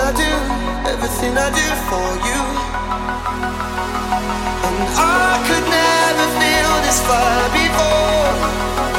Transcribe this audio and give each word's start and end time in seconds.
I 0.00 0.12
do, 0.12 0.30
everything 0.92 1.34
I 1.36 1.50
do 1.50 1.66
for 1.90 2.08
you. 2.28 2.40
And 4.66 4.78
I 4.94 5.34
could 5.46 5.66
never 5.66 6.26
feel 6.38 6.72
this 6.86 7.00
fire 7.02 7.48
before. 7.58 8.97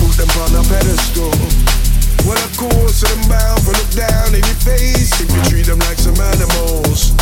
Put 0.00 0.16
them 0.16 0.32
on 0.40 0.50
a 0.56 0.62
pedestal, 0.64 1.32
well, 2.24 2.40
of 2.40 2.52
course, 2.56 3.04
them 3.04 3.20
bound 3.28 3.60
for 3.64 3.72
look 3.72 3.92
down 3.92 4.32
in 4.32 4.40
your 4.44 4.60
face. 4.64 5.12
If 5.20 5.28
you 5.28 5.40
treat 5.48 5.66
them 5.68 5.78
like 5.88 6.00
some 6.00 6.16
animals, 6.16 7.12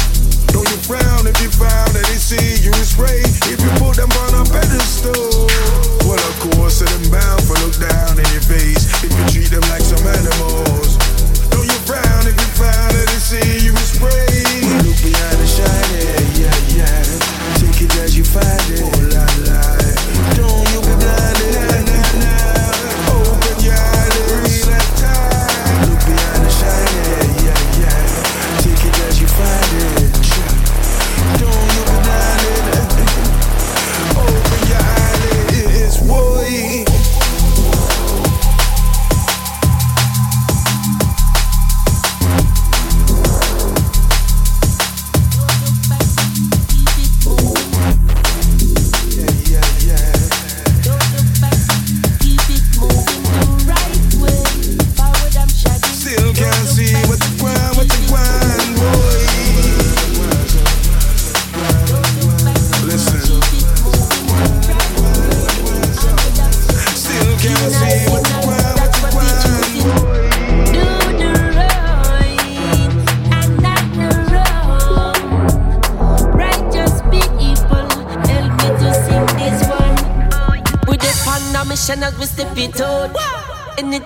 don't 0.54 0.66
you 0.66 0.78
frown 0.86 1.26
if 1.26 1.38
you 1.42 1.50
found 1.50 1.94
that 1.94 2.06
they 2.06 2.18
see 2.18 2.62
you 2.62 2.70
as 2.78 2.94
prey. 2.94 3.22
If 3.50 3.58
you 3.62 3.70
put 3.78 3.98
them 3.98 4.10
on 4.26 4.42
a 4.42 4.44
pedestal, 4.46 5.46
well, 6.06 6.18
of 6.18 6.36
course, 6.50 6.80
them 6.82 7.04
bound 7.10 7.42
for 7.46 7.58
look 7.62 7.78
down 7.78 8.18
in 8.18 8.26
your 8.34 8.46
face. 8.46 8.86
If 9.02 9.10
you 9.10 9.24
treat 9.30 9.50
them 9.50 9.66
like 9.70 9.82
some 9.82 10.02
animals, 10.02 10.98
don't 11.50 11.66
you 11.66 11.78
frown 11.86 12.26
if 12.26 12.34
you 12.34 12.48
found 12.58 12.90
that 12.94 13.06
they 13.06 13.20
see 13.22 13.66
you 13.66 13.72
as 13.74 13.98
prey. 13.98 14.47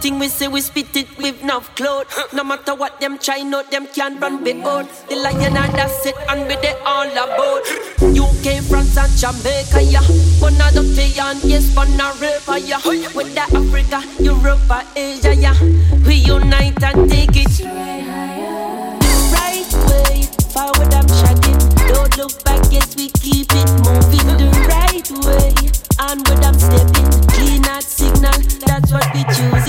Thing 0.03 0.19
we 0.19 0.27
say, 0.27 0.49
we 0.49 0.61
spit 0.61 0.97
it 0.97 1.17
with 1.17 1.41
enough 1.43 1.73
clout. 1.77 2.09
No 2.33 2.43
matter 2.43 2.75
what 2.75 3.01
them 3.01 3.19
try, 3.19 3.43
no 3.45 3.63
them 3.63 3.87
can 3.87 4.19
run 4.19 4.43
me 4.43 4.61
out. 4.63 4.89
The 5.09 5.15
lion 5.15 5.57
and 5.57 5.73
the 5.75 6.09
it, 6.09 6.17
and 6.29 6.49
we 6.49 6.57
they 6.57 6.75
all 6.85 7.07
about. 7.07 7.63
UK, 8.03 8.65
France, 8.65 8.97
and 8.97 9.13
Jamaica, 9.17 9.81
yeah. 9.81 10.03
One 10.43 10.61
of 10.61 10.75
the 10.75 11.15
and 11.23 11.45
yes, 11.45 11.73
one 11.77 12.01
of 12.01 12.21
river, 12.21 12.59
yeah. 12.59 12.81
With 13.15 13.33
the 13.33 13.43
Africa, 13.43 14.03
Europe, 14.21 14.87
Asia, 14.97 15.37
yeah. 15.37 15.55
We 16.05 16.15
unite 16.17 16.83
and 16.83 17.09
take 17.09 17.37
it. 17.37 17.63
Right 19.31 19.71
way, 19.87 20.27
forward 20.51 20.93
I'm 20.93 21.07
shaking. 21.07 21.59
Don't 21.87 22.17
look 22.19 22.43
back, 22.43 22.61
yes, 22.73 22.97
we 22.97 23.09
keep 23.11 23.47
it 23.53 23.71
moving 23.87 24.27
the 24.35 24.51
right 24.67 25.09
way. 25.23 25.55
Onward 26.01 26.45
I'm 26.45 26.59
stepping, 26.59 27.07
clean 27.29 27.63
that 27.63 27.85
signal, 27.85 28.33
that's 28.67 28.91
what 28.91 29.07
we 29.15 29.23
choose. 29.25 29.62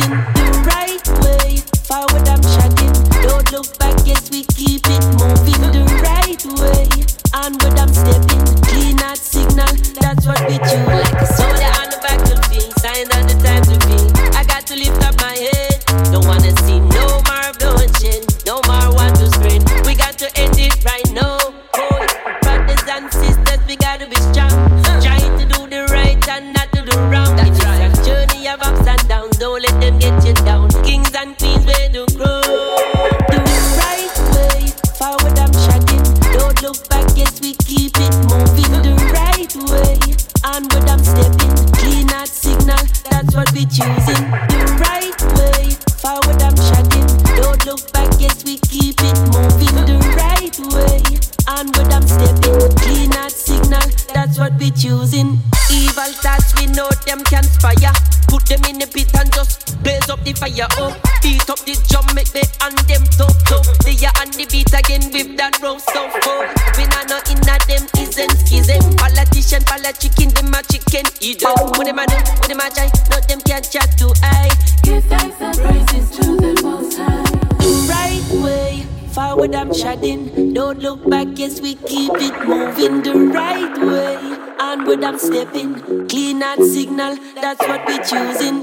I'm 85.03 85.19
stepping. 85.19 86.07
Clean 86.07 86.39
that 86.39 86.59
signal, 86.59 87.17
that's 87.35 87.59
what 87.67 87.85
we're 87.85 87.97
choosing. 87.97 88.61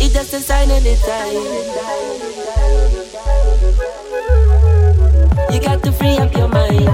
It's 0.00 0.14
just 0.14 0.32
a 0.32 0.40
sign 0.40 0.70
of 0.70 0.82
the 0.82 0.96
time. 1.04 1.34
You 5.52 5.60
got 5.60 5.82
to 5.82 5.92
free 5.92 6.16
up 6.16 6.34
your 6.34 6.48
mind. 6.48 6.88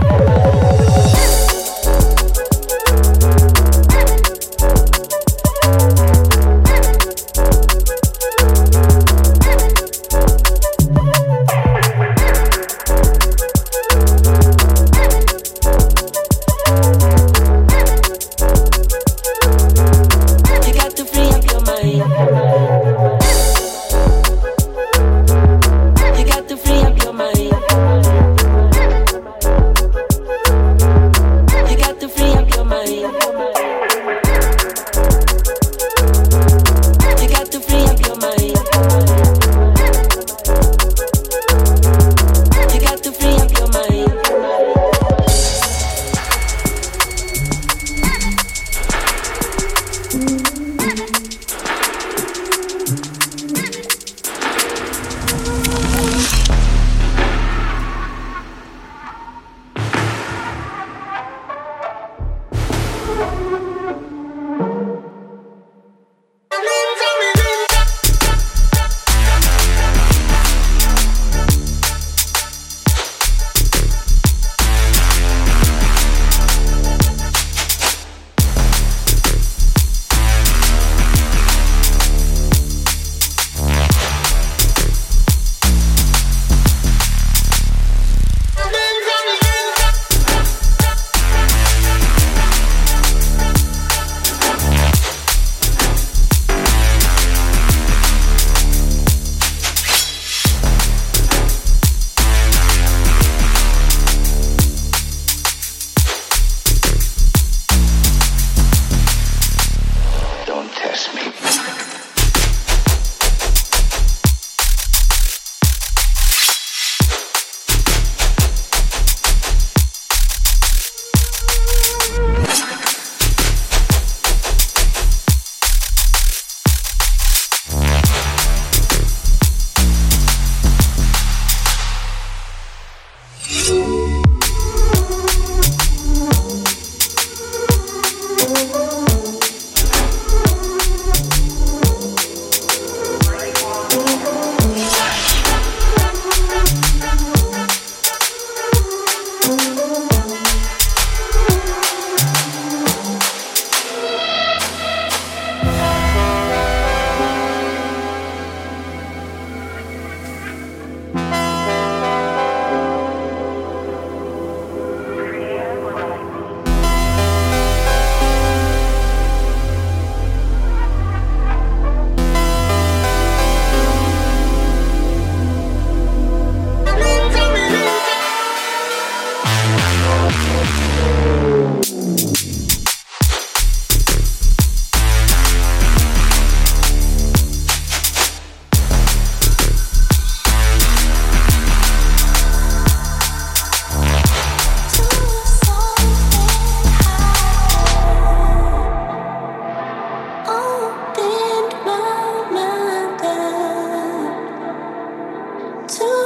to 205.90 206.19